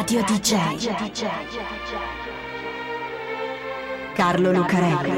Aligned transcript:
Radio 0.00 0.22
DJ. 0.22 0.56
Carlo 4.14 4.50
Lucarelli. 4.50 5.10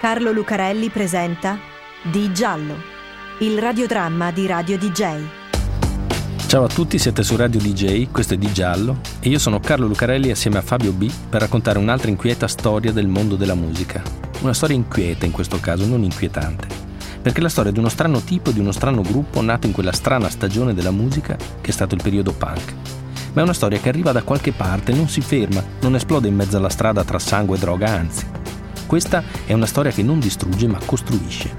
Carlo 0.00 0.32
Lucarelli 0.32 0.88
presenta 0.88 1.60
Di 2.02 2.32
Giallo, 2.32 2.74
il 3.38 3.60
radiodramma 3.60 4.32
di 4.32 4.46
Radio 4.48 4.76
DJ. 4.76 5.22
Ciao 6.48 6.64
a 6.64 6.68
tutti, 6.68 6.98
siete 6.98 7.22
su 7.22 7.36
Radio 7.36 7.60
DJ, 7.60 8.10
questo 8.10 8.34
è 8.34 8.36
Di 8.36 8.52
Giallo 8.52 8.98
e 9.20 9.28
io 9.28 9.38
sono 9.38 9.60
Carlo 9.60 9.86
Lucarelli 9.86 10.32
assieme 10.32 10.58
a 10.58 10.62
Fabio 10.62 10.90
B 10.90 11.08
per 11.30 11.42
raccontare 11.42 11.78
un'altra 11.78 12.10
inquieta 12.10 12.48
storia 12.48 12.90
del 12.90 13.06
mondo 13.06 13.36
della 13.36 13.54
musica. 13.54 14.17
Una 14.40 14.54
storia 14.54 14.76
inquieta 14.76 15.26
in 15.26 15.32
questo 15.32 15.58
caso, 15.60 15.86
non 15.86 16.02
inquietante. 16.02 16.66
Perché 17.20 17.40
è 17.40 17.42
la 17.42 17.48
storia 17.48 17.72
di 17.72 17.78
uno 17.78 17.88
strano 17.88 18.20
tipo 18.20 18.50
e 18.50 18.52
di 18.52 18.60
uno 18.60 18.72
strano 18.72 19.02
gruppo 19.02 19.40
nato 19.42 19.66
in 19.66 19.72
quella 19.72 19.92
strana 19.92 20.30
stagione 20.30 20.74
della 20.74 20.90
musica 20.90 21.36
che 21.36 21.70
è 21.70 21.72
stato 21.72 21.94
il 21.94 22.02
periodo 22.02 22.32
punk. 22.32 22.74
Ma 23.32 23.40
è 23.40 23.44
una 23.44 23.52
storia 23.52 23.78
che 23.78 23.88
arriva 23.88 24.12
da 24.12 24.22
qualche 24.22 24.52
parte, 24.52 24.92
non 24.92 25.08
si 25.08 25.20
ferma, 25.20 25.62
non 25.80 25.94
esplode 25.94 26.28
in 26.28 26.34
mezzo 26.34 26.56
alla 26.56 26.68
strada 26.68 27.04
tra 27.04 27.18
sangue 27.18 27.56
e 27.56 27.60
droga, 27.60 27.90
anzi 27.90 28.38
questa 28.88 29.22
è 29.44 29.52
una 29.52 29.66
storia 29.66 29.92
che 29.92 30.02
non 30.02 30.18
distrugge 30.18 30.66
ma 30.66 30.78
costruisce. 30.82 31.54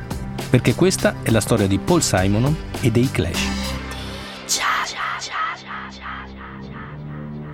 Perché 0.50 0.74
questa 0.74 1.18
è 1.22 1.30
la 1.30 1.40
storia 1.40 1.68
di 1.68 1.78
Paul 1.78 2.02
Simonon 2.02 2.56
e 2.82 2.90
dei 2.90 3.08
Clash. 3.12 3.59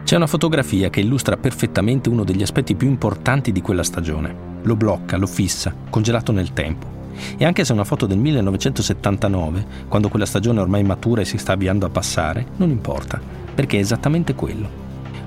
C'è 0.06 0.16
una 0.16 0.28
fotografia 0.28 0.92
che 0.92 1.00
illustra 1.00 1.36
perfettamente 1.36 2.10
uno 2.10 2.24
degli 2.24 2.44
aspetti 2.44 2.76
più 2.76 2.88
importanti 2.88 3.52
di 3.52 3.60
quella 3.60 3.82
stagione. 3.82 4.60
Lo 4.62 4.76
blocca, 4.76 5.18
lo 5.18 5.26
fissa, 5.26 5.74
congelato 5.90 6.32
nel 6.32 6.54
tempo. 6.54 6.86
E 7.36 7.44
anche 7.44 7.66
se 7.66 7.72
è 7.72 7.74
una 7.74 7.86
foto 7.86 8.06
del 8.06 8.20
1979, 8.20 9.66
quando 9.88 10.10
quella 10.10 10.28
stagione 10.28 10.60
ormai 10.60 10.84
matura 10.84 11.22
e 11.22 11.26
si 11.26 11.40
sta 11.40 11.54
avviando 11.54 11.88
a 11.88 11.90
passare, 11.90 12.46
non 12.58 12.70
importa, 12.70 13.20
perché 13.56 13.78
è 13.78 13.80
esattamente 13.80 14.36
quello. 14.36 14.70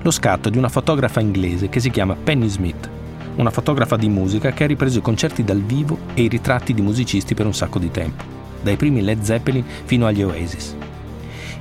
Lo 0.01 0.11
scatto 0.11 0.49
di 0.49 0.57
una 0.57 0.69
fotografa 0.69 1.19
inglese 1.19 1.67
che 1.67 1.81
si 1.81 1.89
chiama 1.89 2.15
Penny 2.15 2.47
Smith 2.47 2.89
una 3.35 3.51
fotografa 3.51 3.97
di 3.97 4.09
musica 4.09 4.51
che 4.51 4.63
ha 4.63 4.67
ripreso 4.67 4.99
i 4.99 5.01
concerti 5.01 5.43
dal 5.43 5.61
vivo 5.61 5.97
e 6.13 6.23
i 6.23 6.27
ritratti 6.27 6.73
di 6.73 6.81
musicisti 6.81 7.35
per 7.35 7.45
un 7.45 7.53
sacco 7.53 7.79
di 7.79 7.89
tempo, 7.89 8.23
dai 8.61 8.75
primi 8.75 9.01
Led 9.01 9.21
Zeppelin 9.21 9.63
fino 9.85 10.05
agli 10.07 10.21
Oasis. 10.23 10.75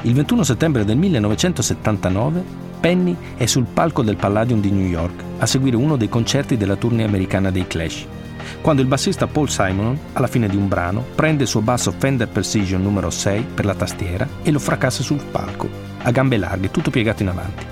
Il 0.03 0.15
21 0.15 0.43
settembre 0.43 0.85
del 0.85 0.97
1979 0.97 2.68
Penny 2.81 3.17
è 3.37 3.47
sul 3.47 3.65
palco 3.65 4.03
del 4.03 4.17
Palladium 4.17 4.61
di 4.61 4.71
New 4.71 4.87
York 4.87 5.23
a 5.39 5.47
seguire 5.47 5.77
uno 5.77 5.97
dei 5.97 6.09
concerti 6.09 6.57
della 6.57 6.77
tournée 6.77 7.05
americana 7.05 7.51
dei 7.51 7.67
Clash, 7.67 8.07
quando 8.61 8.83
il 8.83 8.89
bassista 8.89 9.27
Paul 9.27 9.49
Simon, 9.49 9.99
alla 10.15 10.27
fine 10.27 10.49
di 10.49 10.57
un 10.57 10.69
brano, 10.69 11.05
prende 11.15 11.45
il 11.45 11.49
suo 11.49 11.61
basso 11.61 11.93
Fender 11.97 12.29
Precision 12.29 12.83
numero 12.83 13.11
6 13.11 13.47
per 13.55 13.65
la 13.65 13.75
tastiera 13.75 14.29
e 14.43 14.51
lo 14.51 14.59
fracassa 14.59 15.03
sul 15.03 15.23
palco, 15.23 15.69
a 16.03 16.11
gambe 16.11 16.37
larghe, 16.37 16.71
tutto 16.71 16.91
piegato 16.91 17.23
in 17.23 17.29
avanti. 17.29 17.65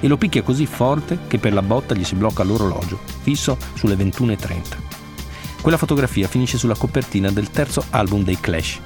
E 0.00 0.08
lo 0.08 0.16
picchia 0.16 0.42
così 0.42 0.66
forte 0.66 1.20
che 1.26 1.38
per 1.38 1.52
la 1.52 1.62
botta 1.62 1.94
gli 1.94 2.04
si 2.04 2.16
blocca 2.16 2.42
l'orologio, 2.42 2.98
fisso 3.22 3.56
sulle 3.74 3.94
21.30. 3.94 4.60
Quella 5.60 5.76
fotografia 5.76 6.26
finisce 6.26 6.58
sulla 6.58 6.74
copertina 6.74 7.30
del 7.30 7.50
terzo 7.50 7.84
album 7.90 8.24
dei 8.24 8.40
Clash, 8.40 8.80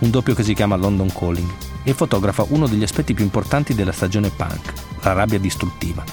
un 0.00 0.10
doppio 0.10 0.34
che 0.34 0.42
si 0.42 0.54
chiama 0.54 0.76
London 0.76 1.10
Calling, 1.12 1.50
e 1.84 1.94
fotografa 1.94 2.44
uno 2.50 2.66
degli 2.66 2.82
aspetti 2.82 3.14
più 3.14 3.24
importanti 3.24 3.74
della 3.74 3.92
stagione 3.92 4.30
punk, 4.30 4.72
la 5.02 5.12
rabbia 5.12 5.38
distruttiva. 5.38 6.04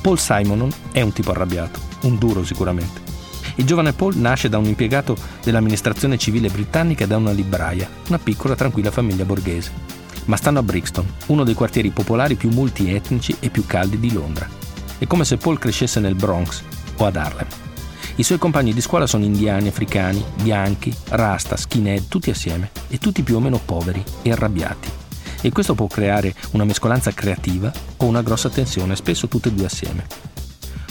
Paul 0.00 0.18
Simonon 0.18 0.70
è 0.92 1.00
un 1.00 1.12
tipo 1.12 1.30
arrabbiato, 1.30 1.80
un 2.02 2.18
duro 2.18 2.44
sicuramente. 2.44 3.08
Il 3.56 3.66
giovane 3.66 3.92
Paul 3.92 4.16
nasce 4.16 4.48
da 4.48 4.58
un 4.58 4.64
impiegato 4.64 5.16
dell'amministrazione 5.42 6.16
civile 6.16 6.48
britannica 6.48 7.04
e 7.04 7.06
da 7.06 7.16
una 7.16 7.32
libraia, 7.32 7.88
una 8.08 8.18
piccola 8.18 8.54
tranquilla 8.54 8.90
famiglia 8.90 9.24
borghese 9.24 9.98
ma 10.30 10.36
stanno 10.36 10.60
a 10.60 10.62
Brixton, 10.62 11.06
uno 11.26 11.44
dei 11.44 11.54
quartieri 11.54 11.90
popolari 11.90 12.36
più 12.36 12.50
multietnici 12.50 13.36
e 13.40 13.50
più 13.50 13.66
caldi 13.66 13.98
di 13.98 14.12
Londra. 14.12 14.48
È 14.96 15.06
come 15.06 15.24
se 15.24 15.36
Paul 15.36 15.58
crescesse 15.58 15.98
nel 15.98 16.14
Bronx 16.14 16.62
o 16.96 17.04
ad 17.04 17.16
Harlem. 17.16 17.46
I 18.16 18.22
suoi 18.22 18.38
compagni 18.38 18.72
di 18.72 18.80
scuola 18.80 19.06
sono 19.06 19.24
indiani, 19.24 19.68
africani, 19.68 20.22
bianchi, 20.42 20.94
rasta, 21.08 21.56
skinhead, 21.56 22.06
tutti 22.08 22.30
assieme 22.30 22.70
e 22.88 22.98
tutti 22.98 23.22
più 23.22 23.36
o 23.36 23.40
meno 23.40 23.60
poveri 23.64 24.02
e 24.22 24.30
arrabbiati. 24.30 24.90
E 25.40 25.50
questo 25.50 25.74
può 25.74 25.86
creare 25.86 26.34
una 26.52 26.64
mescolanza 26.64 27.12
creativa 27.12 27.72
o 27.98 28.06
una 28.06 28.22
grossa 28.22 28.48
tensione, 28.48 28.96
spesso 28.96 29.28
tutte 29.28 29.48
e 29.48 29.52
due 29.52 29.66
assieme. 29.66 30.06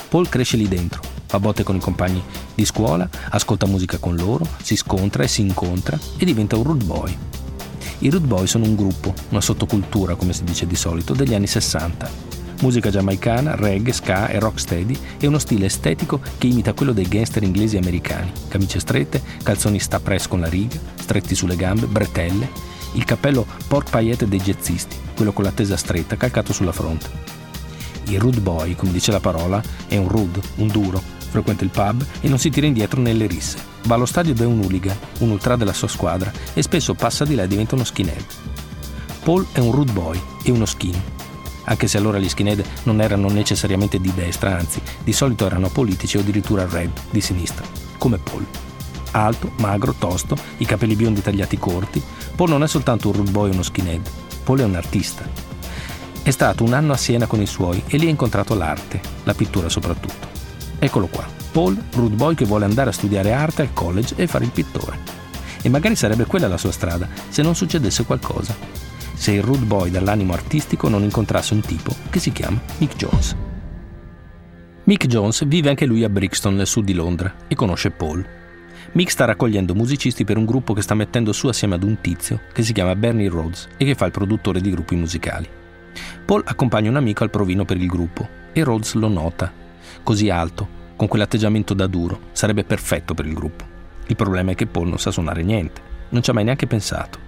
Paul 0.09 0.27
cresce 0.27 0.57
lì 0.57 0.67
dentro, 0.67 1.01
fa 1.25 1.39
botte 1.39 1.63
con 1.63 1.75
i 1.75 1.79
compagni 1.79 2.23
di 2.55 2.65
scuola, 2.65 3.07
ascolta 3.29 3.67
musica 3.67 3.97
con 3.97 4.15
loro, 4.15 4.47
si 4.61 4.75
scontra 4.75 5.23
e 5.23 5.27
si 5.27 5.41
incontra 5.41 5.99
e 6.17 6.25
diventa 6.25 6.55
un 6.55 6.63
rude 6.63 6.85
boy, 6.85 7.17
i 8.01 8.09
Rude 8.09 8.27
Boy 8.27 8.47
sono 8.47 8.63
un 8.63 8.75
gruppo, 8.75 9.13
una 9.29 9.41
sottocultura, 9.41 10.15
come 10.15 10.31
si 10.31 10.45
dice 10.45 10.65
di 10.65 10.77
solito, 10.77 11.13
degli 11.13 11.33
anni 11.33 11.47
60. 11.47 12.09
Musica 12.61 12.89
giamaicana, 12.89 13.55
reggae, 13.55 13.91
ska 13.91 14.29
e 14.29 14.39
rocksteady 14.39 14.97
e 15.19 15.27
uno 15.27 15.37
stile 15.37 15.65
estetico 15.65 16.21
che 16.37 16.47
imita 16.47 16.71
quello 16.71 16.93
dei 16.93 17.09
gangster 17.09 17.43
inglesi 17.43 17.75
e 17.75 17.79
americani. 17.79 18.31
Camicie 18.47 18.79
strette, 18.79 19.21
calzoni 19.43 19.79
sta 19.79 19.99
press 19.99 20.27
con 20.27 20.39
la 20.39 20.47
riga, 20.47 20.79
stretti 20.95 21.35
sulle 21.35 21.57
gambe, 21.57 21.87
bretelle, 21.87 22.49
il 22.93 23.03
cappello 23.03 23.45
pork 23.67 23.89
paillette 23.89 24.27
dei 24.27 24.39
jazzisti, 24.39 24.95
quello 25.15 25.31
con 25.31 25.43
la 25.43 25.51
tesa 25.51 25.77
stretta, 25.77 26.17
calcato 26.17 26.53
sulla 26.53 26.71
fronte. 26.71 27.09
Il 28.05 28.19
rude 28.19 28.39
boy, 28.39 28.75
come 28.75 28.91
dice 28.91 29.11
la 29.11 29.19
parola, 29.19 29.61
è 29.87 29.97
un 29.97 30.07
rude, 30.07 30.41
un 30.55 30.67
duro, 30.67 31.01
frequenta 31.29 31.63
il 31.63 31.69
pub 31.69 32.03
e 32.21 32.27
non 32.27 32.39
si 32.39 32.49
tira 32.49 32.65
indietro 32.65 33.01
nelle 33.01 33.27
risse. 33.27 33.57
Va 33.83 33.95
allo 33.95 34.05
stadio 34.05 34.31
ed 34.31 34.41
è 34.41 34.45
un 34.45 34.59
hooligan, 34.59 34.97
un 35.19 35.29
ultra 35.29 35.55
della 35.55 35.73
sua 35.73 35.87
squadra 35.87 36.31
e 36.53 36.61
spesso 36.61 36.93
passa 36.95 37.25
di 37.25 37.35
là 37.35 37.43
e 37.43 37.47
diventa 37.47 37.75
uno 37.75 37.83
skinhead. 37.83 38.25
Paul 39.23 39.45
è 39.51 39.59
un 39.59 39.71
rude 39.71 39.91
boy 39.91 40.19
e 40.43 40.51
uno 40.51 40.65
skin, 40.65 40.99
anche 41.65 41.87
se 41.87 41.97
allora 41.97 42.17
gli 42.17 42.27
skinhead 42.27 42.63
non 42.83 42.99
erano 42.99 43.29
necessariamente 43.29 43.99
di 43.99 44.11
destra, 44.13 44.57
anzi, 44.57 44.81
di 45.03 45.13
solito 45.13 45.45
erano 45.45 45.69
politici 45.69 46.17
o 46.17 46.21
addirittura 46.21 46.67
red, 46.67 46.89
di 47.11 47.21
sinistra, 47.21 47.65
come 47.97 48.17
Paul. 48.17 48.68
Alto, 49.11 49.51
magro, 49.57 49.93
tosto, 49.93 50.35
i 50.57 50.65
capelli 50.65 50.95
biondi 50.95 51.21
tagliati 51.21 51.57
corti, 51.57 52.01
Paul 52.35 52.49
non 52.49 52.63
è 52.63 52.67
soltanto 52.67 53.07
un 53.07 53.15
rude 53.15 53.31
boy 53.31 53.49
o 53.49 53.53
uno 53.53 53.63
skinhead, 53.63 54.01
Paul 54.43 54.59
è 54.59 54.63
un 54.63 54.75
artista. 54.75 55.23
È 56.21 56.31
stato 56.31 56.63
un 56.63 56.73
anno 56.73 56.93
a 56.93 56.97
Siena 56.97 57.25
con 57.25 57.41
i 57.41 57.47
suoi 57.47 57.81
e 57.87 57.97
lì 57.97 58.05
ha 58.05 58.09
incontrato 58.09 58.53
l'arte, 58.53 59.01
la 59.23 59.33
pittura 59.33 59.69
soprattutto. 59.69 60.27
Eccolo 60.77 61.07
qua. 61.07 61.27
Paul, 61.51 61.75
rude 61.93 62.15
boy 62.15 62.35
che 62.35 62.45
vuole 62.45 62.65
andare 62.65 62.91
a 62.91 62.93
studiare 62.93 63.33
arte 63.33 63.63
al 63.63 63.73
college 63.73 64.13
e 64.15 64.27
fare 64.27 64.45
il 64.45 64.51
pittore. 64.51 64.99
E 65.61 65.69
magari 65.69 65.95
sarebbe 65.95 66.25
quella 66.25 66.47
la 66.47 66.57
sua 66.57 66.71
strada, 66.71 67.07
se 67.29 67.41
non 67.41 67.55
succedesse 67.55 68.05
qualcosa. 68.05 68.55
Se 69.13 69.31
il 69.31 69.41
rude 69.41 69.65
boy 69.65 69.89
dall'animo 69.89 70.33
artistico 70.33 70.87
non 70.87 71.03
incontrasse 71.03 71.53
un 71.53 71.61
tipo 71.61 71.93
che 72.09 72.19
si 72.19 72.31
chiama 72.31 72.61
Mick 72.77 72.95
Jones. 72.95 73.35
Mick 74.83 75.07
Jones 75.07 75.45
vive 75.47 75.69
anche 75.69 75.85
lui 75.85 76.03
a 76.03 76.09
Brixton, 76.09 76.55
nel 76.55 76.67
sud 76.67 76.85
di 76.85 76.93
Londra, 76.93 77.33
e 77.47 77.55
conosce 77.55 77.91
Paul. 77.91 78.38
Mick 78.93 79.11
sta 79.11 79.25
raccogliendo 79.25 79.75
musicisti 79.75 80.23
per 80.23 80.37
un 80.37 80.45
gruppo 80.45 80.73
che 80.73 80.81
sta 80.81 80.95
mettendo 80.95 81.31
su 81.31 81.47
assieme 81.47 81.75
ad 81.75 81.83
un 81.83 82.01
tizio 82.01 82.41
che 82.51 82.63
si 82.63 82.73
chiama 82.73 82.95
Bernie 82.95 83.29
Rhodes 83.29 83.67
e 83.77 83.85
che 83.85 83.95
fa 83.95 84.05
il 84.05 84.11
produttore 84.11 84.61
di 84.61 84.71
gruppi 84.71 84.95
musicali. 84.95 85.47
Paul 86.25 86.43
accompagna 86.45 86.89
un 86.89 86.95
amico 86.95 87.23
al 87.23 87.29
provino 87.29 87.65
per 87.65 87.77
il 87.77 87.87
gruppo 87.87 88.27
e 88.53 88.63
Rhodes 88.63 88.93
lo 88.93 89.07
nota. 89.07 89.51
Così 90.03 90.29
alto, 90.29 90.67
con 90.95 91.07
quell'atteggiamento 91.07 91.73
da 91.73 91.87
duro, 91.87 92.19
sarebbe 92.31 92.63
perfetto 92.63 93.13
per 93.13 93.25
il 93.25 93.33
gruppo. 93.33 93.63
Il 94.07 94.15
problema 94.15 94.51
è 94.51 94.55
che 94.55 94.65
Paul 94.65 94.87
non 94.87 94.99
sa 94.99 95.11
suonare 95.11 95.43
niente, 95.43 95.81
non 96.09 96.23
ci 96.23 96.29
ha 96.29 96.33
mai 96.33 96.43
neanche 96.43 96.67
pensato. 96.67 97.19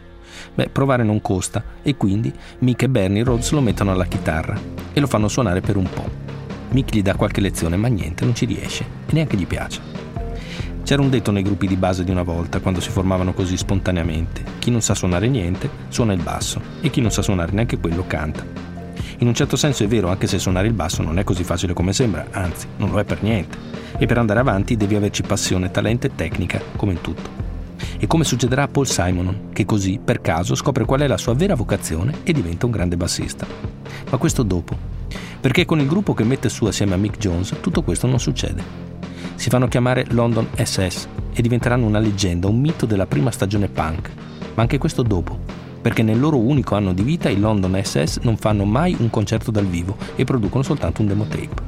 Beh, 0.54 0.70
provare 0.70 1.04
non 1.04 1.22
costa 1.22 1.64
e 1.82 1.96
quindi 1.96 2.34
Mick 2.60 2.84
e 2.84 2.90
Bernie 2.90 3.24
Rhodes 3.24 3.52
lo 3.52 3.62
mettono 3.62 3.92
alla 3.92 4.06
chitarra 4.06 4.60
e 4.94 5.00
lo 5.00 5.08
fanno 5.08 5.28
suonare 5.28 5.62
per 5.62 5.78
un 5.78 5.90
po'. 5.90 6.10
Mick 6.70 6.94
gli 6.94 7.02
dà 7.02 7.16
qualche 7.16 7.42
lezione 7.42 7.76
ma 7.76 7.88
niente, 7.88 8.24
non 8.24 8.34
ci 8.34 8.46
riesce 8.46 8.84
e 9.06 9.14
neanche 9.14 9.38
gli 9.38 9.46
piace. 9.46 10.11
C'era 10.92 11.04
un 11.04 11.10
detto 11.10 11.32
nei 11.32 11.42
gruppi 11.42 11.68
di 11.68 11.78
base 11.78 12.04
di 12.04 12.12
una 12.12 12.22
volta, 12.22 12.60
quando 12.60 12.82
si 12.82 12.90
formavano 12.90 13.32
così 13.32 13.56
spontaneamente. 13.56 14.44
Chi 14.60 14.70
non 14.72 14.82
sa 14.82 14.94
suonare 14.94 15.30
niente, 15.30 15.70
suona 15.88 16.12
il 16.12 16.22
basso 16.22 16.60
e 16.82 16.90
chi 16.90 17.00
non 17.00 17.12
sa 17.12 17.22
suonare 17.22 17.54
neanche 17.54 17.80
quello 17.80 18.04
canta. 18.06 18.46
In 19.20 19.28
un 19.28 19.34
certo 19.34 19.56
senso 19.56 19.86
è 19.86 19.88
vero, 19.88 20.10
anche 20.10 20.28
se 20.28 20.38
suonare 20.38 20.68
il 20.68 20.74
basso 20.74 21.02
non 21.02 21.18
è 21.18 21.24
così 21.24 21.46
facile 21.46 21.72
come 21.72 21.94
sembra, 21.94 22.28
anzi, 22.32 22.68
non 22.76 22.90
lo 22.90 23.00
è 23.00 23.06
per 23.06 23.24
niente. 23.24 23.58
E 23.98 24.06
per 24.06 24.18
andare 24.18 24.42
avanti 24.42 24.76
devi 24.76 24.96
averci 24.96 25.22
passione, 25.22 25.72
talento 25.72 26.08
e 26.08 26.12
tecnica, 26.14 26.62
come 26.76 26.92
in 26.92 27.00
tutto. 27.00 27.30
E 27.98 28.06
come 28.06 28.26
succederà 28.26 28.64
a 28.64 28.68
Paul 28.68 28.86
Simon, 28.86 29.48
che 29.54 29.64
così, 29.64 29.98
per 30.04 30.20
caso, 30.20 30.56
scopre 30.56 30.84
qual 30.84 31.00
è 31.00 31.08
la 31.08 31.18
sua 31.18 31.36
vera 31.36 31.56
vocazione 31.56 32.16
e 32.24 32.34
diventa 32.34 32.66
un 32.66 32.74
grande 32.74 32.98
bassista. 32.98 33.48
Ma 34.10 34.18
questo 34.18 34.44
dopo. 34.44 34.76
Perché 35.40 35.64
con 35.64 35.80
il 35.80 35.88
gruppo 35.88 36.14
che 36.14 36.26
mette 36.26 36.50
su 36.50 36.66
assieme 36.66 36.96
a 36.96 36.98
Mick 36.98 37.18
Jones 37.18 37.56
tutto 37.62 37.82
questo 37.82 38.08
non 38.08 38.20
succede. 38.20 38.91
Si 39.42 39.50
fanno 39.50 39.68
chiamare 39.68 40.06
London 40.10 40.50
SS 40.56 41.08
e 41.34 41.42
diventeranno 41.42 41.88
una 41.88 41.98
leggenda, 41.98 42.48
un 42.48 42.60
mito 42.60 42.86
della 42.86 43.08
prima 43.08 43.32
stagione 43.32 43.70
punk. 43.70 44.12
Ma 44.54 44.62
anche 44.62 44.78
questo 44.78 45.02
dopo, 45.02 45.36
perché 45.82 46.04
nel 46.04 46.20
loro 46.20 46.38
unico 46.38 46.76
anno 46.76 46.94
di 46.94 47.02
vita 47.02 47.28
i 47.28 47.40
London 47.40 47.82
SS 47.84 48.20
non 48.22 48.38
fanno 48.38 48.66
mai 48.66 48.96
un 49.00 49.10
concerto 49.10 49.50
dal 49.50 49.66
vivo 49.66 49.98
e 50.16 50.26
producono 50.26 50.62
soltanto 50.62 51.02
un 51.02 51.08
demo 51.08 51.26
tape. 51.26 51.60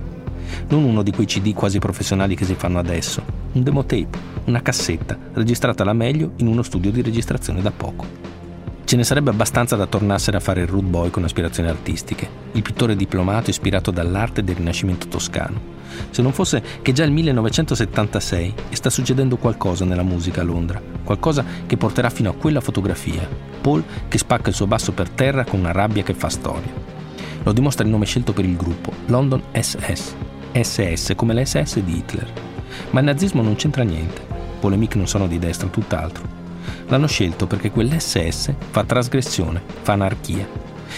Non 0.68 0.84
uno 0.84 1.02
di 1.02 1.10
quei 1.10 1.26
CD 1.26 1.56
quasi 1.56 1.80
professionali 1.80 2.36
che 2.36 2.46
si 2.46 2.54
fanno 2.54 2.78
adesso, 2.78 3.24
un 3.54 3.64
demo 3.64 3.84
tape, 3.86 4.20
una 4.46 4.62
cassetta, 4.62 5.18
registrata 5.34 5.82
alla 5.82 5.94
meglio 5.94 6.34
in 6.36 6.46
uno 6.46 6.62
studio 6.62 6.92
di 6.92 7.02
registrazione 7.02 7.64
da 7.64 7.72
poco. 7.72 8.06
Ce 8.84 8.96
ne 8.96 9.04
sarebbe 9.04 9.32
abbastanza 9.32 9.76
da 9.76 9.88
tornarsene 9.88 10.38
a 10.38 10.42
fare 10.42 10.62
il 10.62 10.68
rude 10.68 10.90
boy 10.90 11.10
con 11.10 11.24
aspirazioni 11.24 11.70
artistiche, 11.70 12.30
il 12.52 12.62
pittore 12.62 12.96
diplomato 12.96 13.50
ispirato 13.50 13.90
dall'arte 13.90 14.44
del 14.44 14.58
Rinascimento 14.58 15.08
toscano. 15.08 15.83
Se 16.10 16.22
non 16.22 16.34
fosse 16.34 16.62
che 16.82 16.92
già 16.92 17.04
il 17.04 17.12
1976 17.12 18.54
e 18.70 18.76
sta 18.76 18.90
succedendo 18.90 19.38
qualcosa 19.38 19.86
nella 19.86 20.04
musica 20.04 20.42
a 20.42 20.44
Londra, 20.44 20.82
qualcosa 21.04 21.44
che 21.66 21.78
porterà 21.78 22.10
fino 22.10 22.30
a 22.30 22.36
quella 22.36 22.62
fotografia, 22.62 23.28
Paul 23.62 23.84
che 24.08 24.18
spacca 24.18 24.50
il 24.50 24.56
suo 24.56 24.68
basso 24.68 24.92
per 24.92 25.10
terra 25.10 25.44
con 25.44 25.60
una 25.60 25.72
rabbia 25.72 26.04
che 26.04 26.14
fa 26.14 26.30
storia. 26.30 26.72
Lo 27.44 27.52
dimostra 27.52 27.84
il 27.84 27.92
nome 27.92 28.06
scelto 28.06 28.34
per 28.34 28.46
il 28.46 28.56
gruppo, 28.56 28.92
London 29.08 29.42
SS, 29.52 30.16
SS 30.54 31.14
come 31.16 31.34
l'SS 31.34 31.80
di 31.80 31.98
Hitler. 31.98 32.32
Ma 32.92 33.00
il 33.00 33.06
nazismo 33.06 33.42
non 33.42 33.56
c'entra 33.56 33.84
niente, 33.84 34.22
Paul 34.60 34.74
e 34.74 34.78
Mick 34.78 34.96
non 34.96 35.08
sono 35.08 35.28
di 35.28 35.40
destra, 35.40 35.68
tutt'altro. 35.68 36.42
L'hanno 36.88 37.08
scelto 37.08 37.48
perché 37.48 37.72
quell'SS 37.72 38.54
fa 38.70 38.84
trasgressione, 38.84 39.62
fa 39.82 39.94
anarchia. 39.94 40.48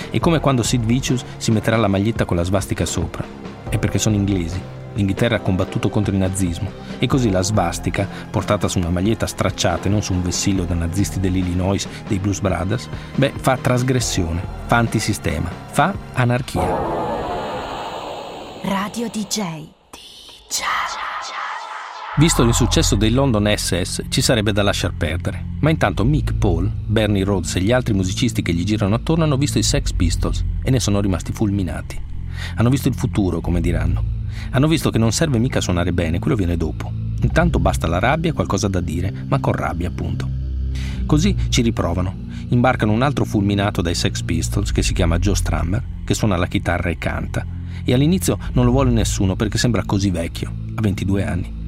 È 0.10 0.20
come 0.20 0.40
quando 0.40 0.62
Sid 0.62 0.84
Vicious 0.84 1.24
si 1.38 1.52
metterà 1.52 1.78
la 1.78 1.88
maglietta 1.88 2.26
con 2.26 2.38
la 2.38 2.44
svastica 2.44 2.86
sopra. 2.86 3.26
È 3.70 3.78
perché 3.78 3.98
sono 3.98 4.16
inglesi. 4.16 4.60
L'Inghilterra 4.96 5.36
ha 5.36 5.42
combattuto 5.42 5.90
contro 5.90 6.14
il 6.14 6.20
nazismo 6.20 6.72
e 6.98 7.08
così 7.08 7.30
la 7.30 7.42
svastica, 7.42 8.08
portata 8.30 8.68
su 8.68 8.80
una 8.80 8.90
maglietta 8.90 9.28
stracciata 9.28 9.88
e 9.88 9.90
non 9.90 10.02
su 10.02 10.14
un 10.14 10.24
vessillo 10.24 10.64
da 10.64 10.74
nazisti 10.74 11.20
dell'Illinois 11.20 11.88
dei 12.08 12.18
Blues 12.20 12.40
Brothers, 12.40 12.90
beh, 13.16 13.34
fa 13.36 13.58
trasgressione, 13.58 14.42
fa 14.66 14.78
antisistema, 14.78 15.50
fa 15.72 15.94
anarchia. 16.14 16.64
Radio 18.64 19.08
DJ. 19.10 19.68
DJ. 19.92 20.64
Visto 22.18 22.44
il 22.44 22.54
successo 22.54 22.96
dei 22.96 23.12
London 23.12 23.54
SS, 23.54 24.04
ci 24.08 24.22
sarebbe 24.22 24.54
da 24.54 24.64
lasciar 24.64 24.94
perdere. 24.96 25.58
Ma 25.60 25.70
intanto 25.70 26.06
Mick 26.06 26.34
Paul, 26.34 26.72
Bernie 26.74 27.26
Rhodes 27.26 27.58
e 27.58 27.62
gli 27.62 27.74
altri 27.74 27.94
musicisti 27.94 28.42
che 28.42 28.54
gli 28.54 28.64
girano 28.64 28.96
attorno 28.96 29.26
hanno 29.26 29.36
visto 29.36 29.60
i 29.60 29.64
Sex 29.64 29.92
Pistols 29.92 30.44
e 30.64 30.72
ne 30.72 30.80
sono 30.80 31.02
rimasti 31.02 31.34
fulminati. 31.34 32.02
Hanno 32.56 32.70
visto 32.70 32.88
il 32.88 32.96
futuro, 32.96 33.42
come 33.42 33.60
diranno. 33.60 34.04
Hanno 34.52 34.68
visto 34.68 34.90
che 34.90 34.98
non 34.98 35.12
serve 35.12 35.38
mica 35.38 35.62
suonare 35.62 35.94
bene, 35.94 36.20
quello 36.20 36.36
viene 36.36 36.58
dopo. 36.58 36.92
Intanto 37.22 37.60
basta 37.60 37.88
la 37.88 38.00
rabbia 38.00 38.34
qualcosa 38.34 38.68
da 38.68 38.82
dire, 38.82 39.26
ma 39.28 39.40
con 39.40 39.54
rabbia, 39.54 39.88
appunto. 39.88 40.30
Così 41.06 41.36
ci 41.50 41.62
riprovano. 41.62 42.24
Imbarcano 42.50 42.92
un 42.92 43.02
altro 43.02 43.26
fulminato 43.26 43.82
dai 43.82 43.96
Sex 43.96 44.22
Pistols 44.22 44.72
che 44.72 44.84
si 44.84 44.94
chiama 44.94 45.20
Joe 45.20 45.36
Strummer, 45.36 45.84
che 46.06 46.14
suona 46.14 46.36
la 46.38 46.48
chitarra 46.48 46.90
e 46.90 46.98
canta. 46.98 47.46
E 47.84 47.94
all'inizio 47.94 48.38
non 48.54 48.66
lo 48.66 48.72
vuole 48.72 48.92
nessuno 48.92 49.36
perché 49.36 49.58
sembra 49.58 49.84
così 49.84 50.10
vecchio, 50.10 50.54
a 50.76 50.82
22 50.82 51.26
anni 51.26 51.64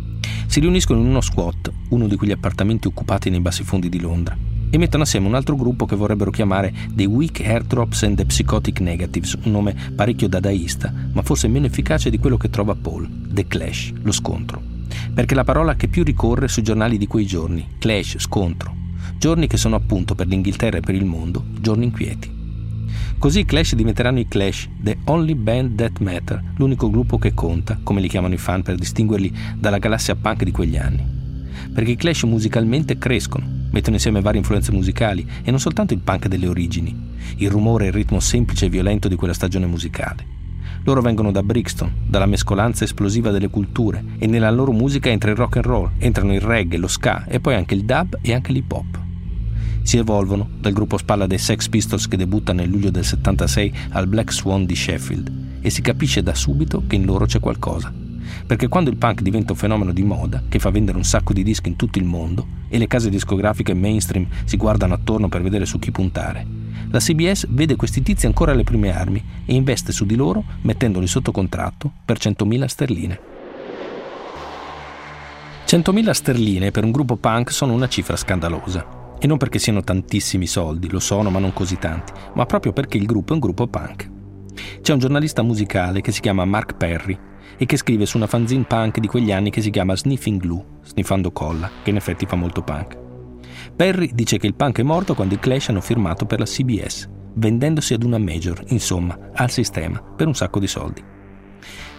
si 0.48 0.62
riuniscono 0.62 1.02
in 1.02 1.08
uno 1.08 1.22
squat, 1.22 1.72
uno 1.90 2.08
di 2.08 2.16
quegli 2.16 2.32
appartamenti 2.32 2.88
occupati 2.88 3.30
nei 3.30 3.42
bassi 3.42 3.64
fondi 3.64 3.90
di 3.90 4.00
Londra, 4.00 4.36
e 4.70 4.78
mettono 4.78 5.04
assieme 5.04 5.28
un 5.28 5.36
altro 5.36 5.56
gruppo 5.56 5.86
che 5.86 5.96
vorrebbero 5.96 6.32
chiamare 6.32 6.74
The 6.92 7.06
Weak 7.06 7.42
Airdrops 7.42 8.04
and 8.04 8.18
the 8.18 8.26
Psychotic 8.26 8.80
Negatives, 8.80 9.38
un 9.44 9.52
nome 9.52 9.76
parecchio 9.96 10.28
dadaista, 10.28 10.94
ma 11.14 11.22
forse 11.22 11.48
meno 11.48 11.66
efficace 11.66 12.10
di 12.10 12.20
quello 12.20 12.38
che 12.38 12.50
trova 12.50 12.76
Paul, 12.76 13.08
The 13.30 13.48
Clash, 13.48 13.94
lo 14.02 14.12
scontro. 14.12 14.62
Perché 15.14 15.36
la 15.36 15.44
parola 15.44 15.76
che 15.76 15.88
più 15.88 16.04
ricorre 16.04 16.48
sui 16.48 16.64
giornali 16.64 16.98
di 16.98 17.08
quei 17.08 17.26
giorni, 17.26 17.66
clash, 17.80 18.18
scontro. 18.20 18.76
Giorni 19.18 19.48
che 19.48 19.58
sono 19.58 19.76
appunto 19.76 20.16
per 20.16 20.28
l'Inghilterra 20.28 20.78
e 20.78 20.82
per 20.82 20.96
il 20.96 21.06
mondo 21.06 21.44
giorni 21.60 21.86
inquieti. 21.86 22.36
Così 23.18 23.40
i 23.40 23.46
Clash 23.46 23.74
diventeranno 23.74 24.20
i 24.20 24.28
Clash, 24.28 24.70
The 24.80 25.00
Only 25.06 25.34
Band 25.34 25.76
That 25.76 26.00
Matter, 26.02 26.44
l'unico 26.58 26.90
gruppo 26.92 27.18
che 27.18 27.34
conta, 27.34 27.80
come 27.82 28.00
li 28.00 28.08
chiamano 28.08 28.36
i 28.36 28.38
fan 28.38 28.62
per 28.62 28.76
distinguerli 28.76 29.34
dalla 29.58 29.80
galassia 29.80 30.16
punk 30.16 30.44
di 30.44 30.52
quegli 30.52 30.78
anni. 30.78 31.04
Perché 31.74 31.92
i 31.92 31.96
Clash 31.96 32.24
musicalmente 32.24 33.00
crescono, 33.00 33.57
mettono 33.72 33.96
insieme 33.96 34.22
varie 34.22 34.40
influenze 34.40 34.72
musicali 34.72 35.28
e 35.44 35.50
non 35.50 35.60
soltanto 35.60 35.94
il 35.94 36.00
punk 36.00 36.28
delle 36.28 36.48
origini, 36.48 36.96
il 37.38 37.50
rumore 37.50 37.86
e 37.86 37.88
il 37.88 37.94
ritmo 37.94 38.20
semplice 38.20 38.66
e 38.66 38.70
violento 38.70 39.08
di 39.08 39.16
quella 39.16 39.34
stagione 39.34 39.66
musicale. 39.66 40.36
Loro 40.84 41.02
vengono 41.02 41.32
da 41.32 41.44
Brixton, 41.44 41.92
dalla 42.08 42.26
mescolanza 42.26 42.84
esplosiva 42.84 43.32
delle 43.32 43.50
culture 43.50 44.04
e 44.18 44.28
nella 44.28 44.52
loro 44.52 44.72
musica 44.72 45.10
entra 45.10 45.32
il 45.32 45.38
rock 45.38 45.58
and 45.58 45.66
roll, 45.66 45.92
entrano 45.98 46.34
il 46.34 46.42
reggae, 46.42 46.78
lo 46.78 46.88
ska 46.88 47.26
e 47.26 47.40
poi 47.40 47.56
anche 47.56 47.74
il 47.74 47.84
dub 47.84 48.18
e 48.22 48.34
anche 48.34 48.52
l'hip 48.52 48.72
hop 48.72 49.06
si 49.88 49.96
evolvono 49.96 50.50
dal 50.60 50.74
gruppo 50.74 50.98
spalla 50.98 51.28
dei 51.28 51.38
Sex 51.38 51.70
Pistols 51.70 52.10
che 52.10 52.18
debutta 52.18 52.52
nel 52.52 52.68
luglio 52.68 52.90
del 52.90 53.06
76 53.06 53.74
al 53.92 54.06
Black 54.08 54.34
Swan 54.34 54.66
di 54.66 54.76
Sheffield 54.76 55.60
e 55.62 55.70
si 55.70 55.82
capisce 55.82 56.22
da 56.22 56.36
subito 56.36 56.84
che 56.88 56.98
in 56.98 57.06
loro 57.06 57.26
c'è 57.26 57.40
qualcosa. 57.40 58.07
Perché 58.46 58.68
quando 58.68 58.90
il 58.90 58.98
punk 58.98 59.22
diventa 59.22 59.54
un 59.54 59.58
fenomeno 59.58 59.92
di 59.92 60.04
moda 60.04 60.44
che 60.48 60.60
fa 60.60 60.70
vendere 60.70 60.98
un 60.98 61.04
sacco 61.04 61.34
di 61.34 61.44
dischi 61.44 61.70
in 61.70 61.76
tutto 61.76 62.00
il 62.00 62.06
mondo 62.06 62.48
e 62.70 62.78
le 62.78 62.88
case 62.88 63.10
discografiche 63.10 63.74
mainstream 63.74 64.28
si 64.46 64.58
guardano 64.58 64.94
attorno 64.94 65.30
per 65.30 65.42
vedere 65.42 65.66
su 65.66 65.80
chi 65.80 65.92
puntare, 65.92 66.68
la 66.90 67.00
CBS 67.00 67.48
vede 67.50 67.76
questi 67.76 68.02
tizi 68.02 68.28
ancora 68.28 68.54
alle 68.54 68.64
prime 68.64 68.96
armi 68.96 69.22
e 69.46 69.54
investe 69.54 69.92
su 69.92 70.06
di 70.06 70.16
loro 70.16 70.44
mettendoli 70.62 71.06
sotto 71.06 71.32
contratto 71.32 71.92
per 72.06 72.18
100.000 72.18 72.66
sterline. 72.66 73.20
100.000 75.66 76.12
sterline 76.12 76.72
per 76.72 76.86
un 76.86 76.92
gruppo 76.92 77.18
punk 77.18 77.52
sono 77.52 77.74
una 77.74 77.90
cifra 77.90 78.16
scandalosa. 78.16 78.96
E 79.20 79.28
non 79.28 79.38
perché 79.38 79.60
siano 79.60 79.84
tantissimi 79.84 80.48
soldi, 80.48 80.90
lo 80.90 81.00
sono, 81.00 81.30
ma 81.30 81.40
non 81.40 81.52
così 81.52 81.78
tanti, 81.78 82.14
ma 82.36 82.46
proprio 82.46 82.72
perché 82.72 82.98
il 82.98 83.06
gruppo 83.06 83.32
è 83.32 83.34
un 83.34 83.42
gruppo 83.42 83.68
punk. 83.68 84.10
C'è 84.82 84.94
un 84.94 85.00
giornalista 85.00 85.42
musicale 85.42 86.00
che 86.00 86.14
si 86.14 86.22
chiama 86.22 86.46
Mark 86.46 86.76
Perry 86.78 87.18
e 87.58 87.66
che 87.66 87.78
scrive 87.78 88.06
su 88.06 88.18
una 88.18 88.28
fanzine 88.28 88.66
punk 88.66 89.00
di 89.00 89.08
quegli 89.08 89.32
anni 89.32 89.50
che 89.50 89.62
si 89.62 89.70
chiama 89.70 89.96
Sniffing 89.96 90.40
Glue, 90.40 90.66
sniffando 90.84 91.32
colla, 91.32 91.70
che 91.84 91.90
in 91.90 91.96
effetti 91.96 92.26
fa 92.26 92.36
molto 92.36 92.62
punk. 92.62 92.98
Perry 93.76 94.12
dice 94.14 94.38
che 94.38 94.48
il 94.48 94.56
punk 94.56 94.80
è 94.80 94.84
morto 94.84 95.14
quando 95.14 95.36
i 95.36 95.40
Clash 95.40 95.70
hanno 95.70 95.82
firmato 95.82 96.26
per 96.26 96.40
la 96.40 96.46
CBS, 96.46 97.08
vendendosi 97.36 97.94
ad 97.94 98.04
una 98.04 98.18
major, 98.18 98.64
insomma, 98.68 99.18
al 99.34 99.52
sistema, 99.52 100.02
per 100.02 100.28
un 100.28 100.36
sacco 100.36 100.60
di 100.60 100.68
soldi. 100.68 101.04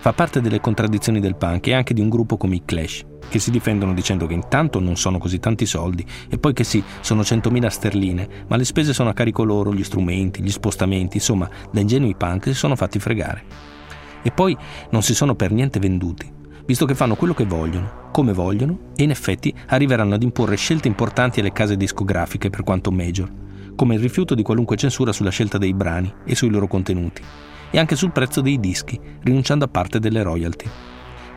Fa 0.00 0.12
parte 0.12 0.40
delle 0.40 0.60
contraddizioni 0.60 1.20
del 1.20 1.36
punk 1.36 1.66
e 1.66 1.74
anche 1.74 1.92
di 1.92 2.00
un 2.00 2.08
gruppo 2.08 2.36
come 2.36 2.56
i 2.56 2.62
Clash, 2.64 3.04
che 3.28 3.38
si 3.38 3.50
difendono 3.50 3.92
dicendo 3.94 4.26
che 4.26 4.34
intanto 4.34 4.78
non 4.80 4.96
sono 4.96 5.18
così 5.18 5.38
tanti 5.38 5.66
soldi 5.66 6.04
e 6.28 6.38
poi 6.38 6.52
che 6.52 6.64
sì, 6.64 6.82
sono 7.00 7.22
100.000 7.22 7.66
sterline, 7.66 8.28
ma 8.46 8.56
le 8.56 8.64
spese 8.64 8.92
sono 8.92 9.10
a 9.10 9.12
carico 9.12 9.42
loro, 9.42 9.74
gli 9.74 9.84
strumenti, 9.84 10.42
gli 10.42 10.50
spostamenti, 10.50 11.16
insomma, 11.16 11.48
da 11.70 11.80
ingenui 11.80 12.14
punk 12.14 12.44
si 12.44 12.54
sono 12.54 12.76
fatti 12.76 12.98
fregare. 12.98 13.76
E 14.22 14.30
poi 14.30 14.56
non 14.90 15.02
si 15.02 15.14
sono 15.14 15.34
per 15.34 15.52
niente 15.52 15.78
venduti, 15.78 16.30
visto 16.66 16.86
che 16.86 16.94
fanno 16.94 17.14
quello 17.16 17.34
che 17.34 17.44
vogliono, 17.44 18.08
come 18.12 18.32
vogliono, 18.32 18.90
e 18.96 19.02
in 19.04 19.10
effetti 19.10 19.54
arriveranno 19.68 20.14
ad 20.14 20.22
imporre 20.22 20.56
scelte 20.56 20.88
importanti 20.88 21.40
alle 21.40 21.52
case 21.52 21.76
discografiche 21.76 22.50
per 22.50 22.62
quanto 22.62 22.90
major, 22.90 23.30
come 23.74 23.94
il 23.94 24.00
rifiuto 24.00 24.34
di 24.34 24.42
qualunque 24.42 24.76
censura 24.76 25.12
sulla 25.12 25.30
scelta 25.30 25.58
dei 25.58 25.74
brani 25.74 26.12
e 26.24 26.34
sui 26.34 26.50
loro 26.50 26.66
contenuti, 26.66 27.22
e 27.70 27.78
anche 27.78 27.96
sul 27.96 28.12
prezzo 28.12 28.40
dei 28.40 28.58
dischi, 28.58 28.98
rinunciando 29.22 29.64
a 29.64 29.68
parte 29.68 29.98
delle 29.98 30.22
royalty 30.22 30.68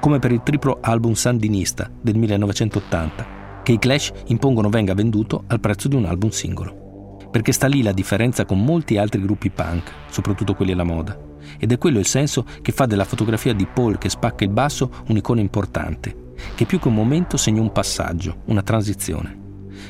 come 0.02 0.18
per 0.18 0.32
il 0.32 0.42
triplo 0.42 0.80
album 0.82 1.14
Sandinista 1.14 1.90
del 2.02 2.18
1980, 2.18 3.62
che 3.62 3.74
i 3.74 3.78
Clash 3.78 4.12
impongono 4.26 4.68
venga 4.68 4.96
venduto 4.96 5.44
al 5.46 5.60
prezzo 5.60 5.88
di 5.88 5.96
un 5.96 6.06
album 6.06 6.32
singolo. 6.32 7.20
Perché 7.30 7.52
sta 7.52 7.68
lì 7.68 7.84
la 7.84 7.94
differenza 7.94 8.44
con 8.44 8.62
molti 8.62 8.98
altri 8.98 9.22
gruppi 9.22 9.52
punk, 9.52 9.94
soprattutto 10.10 10.56
quelli 10.56 10.72
alla 10.72 10.84
moda. 10.84 11.31
Ed 11.58 11.72
è 11.72 11.78
quello 11.78 12.00
il 12.00 12.06
senso 12.06 12.46
che 12.62 12.72
fa 12.72 12.86
della 12.86 13.06
fotografia 13.06 13.54
di 13.54 13.68
Paul 13.68 13.98
che 13.98 14.10
spacca 14.10 14.44
il 14.44 14.50
basso 14.50 14.92
un'icona 15.08 15.42
importante, 15.42 16.34
che 16.56 16.66
più 16.66 16.80
che 16.80 16.88
un 16.88 16.96
momento 16.96 17.38
segna 17.38 17.62
un 17.62 17.72
passaggio, 17.72 18.42
una 18.46 18.64
transizione. 18.64 19.40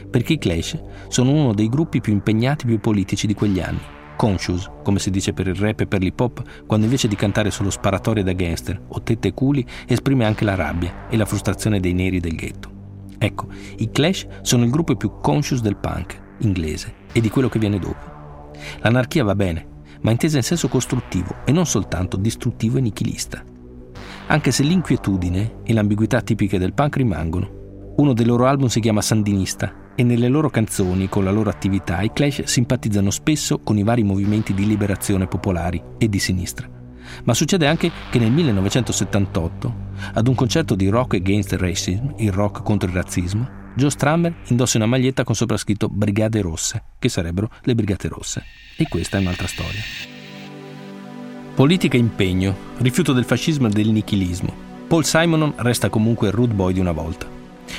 Perché 0.09 0.33
i 0.33 0.37
Clash 0.37 0.79
sono 1.07 1.31
uno 1.31 1.53
dei 1.53 1.69
gruppi 1.69 2.01
più 2.01 2.13
impegnati 2.13 2.65
e 2.65 2.67
più 2.67 2.79
politici 2.79 3.27
di 3.27 3.33
quegli 3.33 3.59
anni 3.59 3.99
conscious, 4.21 4.69
come 4.83 4.99
si 4.99 5.09
dice 5.09 5.33
per 5.33 5.47
il 5.47 5.55
rap 5.55 5.79
e 5.79 5.87
per 5.87 5.99
l'hip 5.99 6.19
hop, 6.19 6.43
quando 6.67 6.85
invece 6.85 7.07
di 7.07 7.15
cantare 7.15 7.49
solo 7.49 7.71
sparatorie 7.71 8.21
da 8.21 8.33
gangster 8.33 8.79
o 8.89 9.01
tette 9.01 9.29
e 9.29 9.33
culi 9.33 9.65
esprime 9.87 10.25
anche 10.25 10.45
la 10.45 10.53
rabbia 10.53 11.07
e 11.09 11.17
la 11.17 11.25
frustrazione 11.25 11.79
dei 11.79 11.93
neri 11.93 12.19
del 12.19 12.35
ghetto. 12.35 12.69
Ecco, 13.17 13.47
i 13.77 13.89
Clash 13.89 14.27
sono 14.41 14.63
il 14.63 14.69
gruppo 14.69 14.95
più 14.95 15.19
conscious 15.21 15.61
del 15.61 15.75
punk 15.75 16.21
inglese 16.41 16.93
e 17.11 17.19
di 17.19 17.29
quello 17.29 17.49
che 17.49 17.57
viene 17.57 17.79
dopo. 17.79 18.51
L'anarchia 18.81 19.23
va 19.23 19.33
bene, 19.33 19.65
ma 20.01 20.11
intesa 20.11 20.37
in 20.37 20.43
senso 20.43 20.67
costruttivo 20.67 21.37
e 21.45 21.51
non 21.51 21.65
soltanto 21.65 22.17
distruttivo 22.17 22.77
e 22.77 22.81
nichilista. 22.81 23.43
Anche 24.27 24.51
se 24.51 24.63
l'inquietudine 24.63 25.55
e 25.63 25.73
l'ambiguità 25.73 26.21
tipiche 26.21 26.57
del 26.57 26.73
punk 26.73 26.97
rimangono. 26.97 27.59
Uno 27.97 28.13
dei 28.13 28.25
loro 28.25 28.45
album 28.45 28.67
si 28.67 28.79
chiama 28.79 29.01
Sandinista 29.01 29.91
e 29.95 30.03
nelle 30.03 30.29
loro 30.29 30.49
canzoni, 30.49 31.09
con 31.09 31.23
la 31.23 31.31
loro 31.31 31.49
attività, 31.49 32.01
i 32.01 32.13
Clash 32.13 32.43
simpatizzano 32.43 33.11
spesso 33.11 33.59
con 33.59 33.77
i 33.77 33.83
vari 33.83 34.03
movimenti 34.03 34.53
di 34.53 34.65
liberazione 34.65 35.27
popolari 35.27 35.81
e 35.97 36.07
di 36.07 36.19
sinistra. 36.19 36.69
Ma 37.25 37.33
succede 37.33 37.67
anche 37.67 37.91
che 38.09 38.19
nel 38.19 38.31
1978, 38.31 39.75
ad 40.13 40.27
un 40.27 40.35
concerto 40.35 40.75
di 40.75 40.87
Rock 40.87 41.15
Against 41.15 41.51
Racism, 41.53 42.07
il 42.17 42.31
rock 42.31 42.63
contro 42.63 42.87
il 42.87 42.95
razzismo, 42.95 43.59
Joe 43.73 43.89
Strummer 43.89 44.33
indossa 44.47 44.77
una 44.77 44.85
maglietta 44.85 45.23
con 45.23 45.33
sopra 45.33 45.57
scritto 45.57 45.87
Brigate 45.87 46.41
Rosse, 46.41 46.83
che 46.99 47.09
sarebbero 47.09 47.49
le 47.63 47.73
Brigate 47.73 48.09
Rosse. 48.09 48.43
E 48.75 48.87
questa 48.89 49.17
è 49.17 49.21
un'altra 49.21 49.47
storia. 49.47 49.79
Politica 51.55 51.95
e 51.95 51.99
impegno, 51.99 52.55
rifiuto 52.77 53.13
del 53.13 53.23
fascismo 53.23 53.67
e 53.67 53.71
del 53.71 53.89
nichilismo. 53.89 54.53
Paul 54.87 55.05
Simonon 55.05 55.53
resta 55.57 55.89
comunque 55.89 56.27
il 56.27 56.33
rude 56.33 56.53
boy 56.53 56.73
di 56.73 56.79
una 56.79 56.91
volta. 56.91 57.27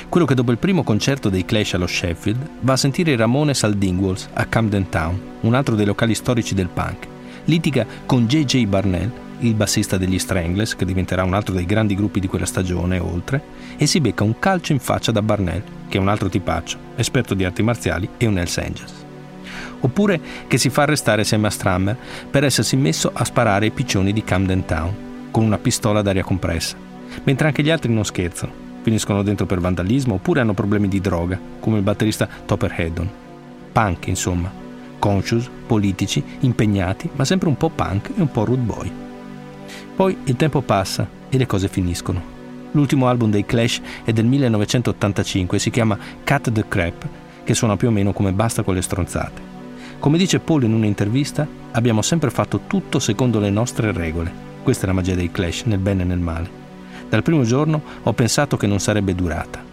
Quello 0.09 0.25
che 0.25 0.33
dopo 0.33 0.51
il 0.51 0.57
primo 0.57 0.83
concerto 0.83 1.29
dei 1.29 1.45
Clash 1.45 1.75
allo 1.75 1.85
Sheffield 1.85 2.49
va 2.61 2.73
a 2.73 2.77
sentire 2.77 3.11
i 3.11 3.15
Ramones 3.15 3.63
al 3.63 3.75
Dingwalls 3.75 4.29
a 4.33 4.45
Camden 4.45 4.89
Town, 4.89 5.19
un 5.41 5.53
altro 5.53 5.75
dei 5.75 5.85
locali 5.85 6.15
storici 6.15 6.55
del 6.55 6.69
punk. 6.69 7.07
Litiga 7.45 7.85
con 8.05 8.25
J.J. 8.25 8.65
Barnell, 8.65 9.11
il 9.47 9.55
bassista 9.55 9.97
degli 9.97 10.19
Stranglers, 10.19 10.75
che 10.75 10.85
diventerà 10.85 11.23
un 11.23 11.33
altro 11.33 11.53
dei 11.53 11.65
grandi 11.65 11.95
gruppi 11.95 12.19
di 12.19 12.27
quella 12.27 12.45
stagione, 12.45 12.99
oltre, 12.99 13.41
e 13.77 13.85
si 13.85 13.99
becca 13.99 14.23
un 14.23 14.39
calcio 14.39 14.71
in 14.71 14.79
faccia 14.79 15.11
da 15.11 15.21
Barnell, 15.21 15.63
che 15.89 15.97
è 15.97 16.01
un 16.01 16.07
altro 16.07 16.29
tipaccio, 16.29 16.77
esperto 16.95 17.33
di 17.33 17.43
arti 17.43 17.61
marziali 17.61 18.07
e 18.17 18.25
un 18.25 18.37
Hells 18.37 18.57
Angels. 18.57 18.93
Oppure 19.81 20.19
che 20.47 20.57
si 20.57 20.69
fa 20.69 20.83
arrestare 20.83 21.21
assieme 21.21 21.47
a 21.47 21.49
Strammer 21.49 21.97
per 22.29 22.45
essersi 22.45 22.77
messo 22.77 23.11
a 23.13 23.25
sparare 23.25 23.65
ai 23.65 23.71
piccioni 23.71 24.13
di 24.13 24.23
Camden 24.23 24.65
Town, 24.65 24.95
con 25.29 25.43
una 25.43 25.57
pistola 25.57 26.01
d'aria 26.01 26.23
compressa, 26.23 26.77
mentre 27.23 27.47
anche 27.47 27.63
gli 27.63 27.69
altri 27.69 27.91
non 27.93 28.05
scherzano, 28.05 28.53
finiscono 28.81 29.23
dentro 29.23 29.45
per 29.45 29.59
vandalismo 29.59 30.15
oppure 30.15 30.39
hanno 30.39 30.53
problemi 30.53 30.87
di 30.87 31.01
droga, 31.01 31.39
come 31.59 31.77
il 31.77 31.83
batterista 31.83 32.29
Topper 32.45 32.73
Heddon. 32.77 33.09
Punk, 33.73 34.07
insomma. 34.07 34.61
Conscious, 34.99 35.49
politici, 35.67 36.23
impegnati, 36.41 37.09
ma 37.13 37.25
sempre 37.25 37.49
un 37.49 37.57
po' 37.57 37.69
punk 37.69 38.11
e 38.15 38.21
un 38.21 38.31
po' 38.31 38.45
rude 38.45 38.61
boy. 38.61 39.02
Poi 39.95 40.17
il 40.25 40.35
tempo 40.35 40.61
passa 40.61 41.07
e 41.29 41.37
le 41.37 41.45
cose 41.45 41.67
finiscono. 41.67 42.21
L'ultimo 42.71 43.07
album 43.07 43.29
dei 43.29 43.45
Clash 43.45 43.81
è 44.03 44.11
del 44.11 44.25
1985 44.25 45.57
e 45.57 45.59
si 45.59 45.69
chiama 45.69 45.97
Cut 46.25 46.51
the 46.51 46.65
Crap, 46.67 47.07
che 47.43 47.53
suona 47.53 47.77
più 47.77 47.89
o 47.89 47.91
meno 47.91 48.13
come 48.13 48.31
Basta 48.31 48.63
con 48.63 48.73
le 48.73 48.81
stronzate. 48.81 49.51
Come 49.99 50.17
dice 50.17 50.39
Paul 50.39 50.63
in 50.63 50.73
un'intervista, 50.73 51.47
abbiamo 51.71 52.01
sempre 52.01 52.29
fatto 52.29 52.61
tutto 52.67 52.99
secondo 52.99 53.39
le 53.39 53.49
nostre 53.49 53.91
regole. 53.91 54.31
Questa 54.63 54.83
è 54.83 54.87
la 54.87 54.93
magia 54.93 55.15
dei 55.15 55.31
Clash, 55.31 55.63
nel 55.65 55.77
bene 55.77 56.01
e 56.01 56.05
nel 56.05 56.19
male. 56.19 56.49
Dal 57.09 57.21
primo 57.21 57.43
giorno 57.43 57.81
ho 58.01 58.13
pensato 58.13 58.57
che 58.57 58.67
non 58.67 58.79
sarebbe 58.79 59.13
durata. 59.13 59.63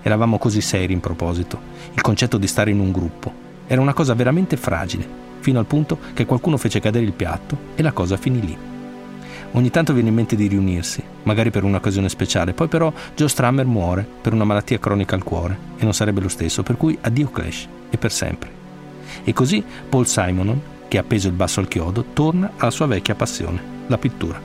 Eravamo 0.00 0.38
così 0.38 0.60
seri 0.60 0.92
in 0.92 1.00
proposito, 1.00 1.60
il 1.92 2.00
concetto 2.00 2.38
di 2.38 2.46
stare 2.46 2.70
in 2.70 2.80
un 2.80 2.90
gruppo. 2.90 3.32
Era 3.66 3.80
una 3.80 3.92
cosa 3.92 4.14
veramente 4.14 4.56
fragile, 4.56 5.06
fino 5.40 5.58
al 5.58 5.66
punto 5.66 5.98
che 6.14 6.24
qualcuno 6.24 6.56
fece 6.56 6.80
cadere 6.80 7.04
il 7.04 7.12
piatto 7.12 7.58
e 7.74 7.82
la 7.82 7.92
cosa 7.92 8.16
finì 8.16 8.40
lì. 8.40 8.56
Ogni 9.56 9.70
tanto 9.70 9.94
viene 9.94 10.10
in 10.10 10.14
mente 10.14 10.36
di 10.36 10.48
riunirsi, 10.48 11.02
magari 11.22 11.50
per 11.50 11.64
un'occasione 11.64 12.10
speciale, 12.10 12.52
poi 12.52 12.68
però 12.68 12.92
Joe 13.14 13.26
Strammer 13.26 13.64
muore 13.64 14.06
per 14.20 14.34
una 14.34 14.44
malattia 14.44 14.78
cronica 14.78 15.14
al 15.14 15.22
cuore 15.22 15.58
e 15.78 15.84
non 15.84 15.94
sarebbe 15.94 16.20
lo 16.20 16.28
stesso, 16.28 16.62
per 16.62 16.76
cui 16.76 16.96
addio 17.00 17.30
Clash 17.30 17.66
e 17.88 17.96
per 17.96 18.12
sempre. 18.12 18.50
E 19.24 19.32
così 19.32 19.64
Paul 19.88 20.06
Simonon, 20.06 20.60
che 20.88 20.98
ha 20.98 21.00
appeso 21.00 21.28
il 21.28 21.32
basso 21.32 21.60
al 21.60 21.68
chiodo, 21.68 22.04
torna 22.12 22.52
alla 22.58 22.70
sua 22.70 22.84
vecchia 22.84 23.14
passione, 23.14 23.62
la 23.86 23.96
pittura. 23.96 24.38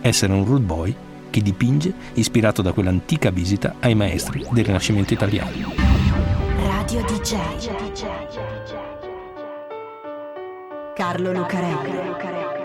Essere 0.00 0.32
un 0.32 0.44
rude 0.44 0.64
boy 0.64 0.94
che 1.28 1.42
dipinge 1.42 1.92
ispirato 2.14 2.62
da 2.62 2.70
quell'antica 2.70 3.30
visita 3.30 3.74
ai 3.80 3.96
maestri 3.96 4.46
del 4.52 4.64
Rinascimento 4.64 5.12
italiano. 5.12 5.50
Radio 6.56 7.02
DJ 7.02 7.36
Carlo 10.94 11.32
Lucarelli 11.32 12.55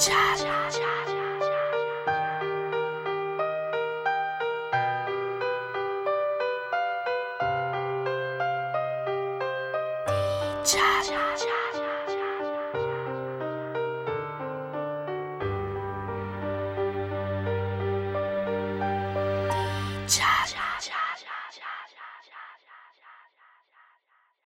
DJ 0.00 0.40